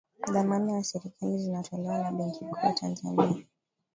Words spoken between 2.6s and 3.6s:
ya tanzania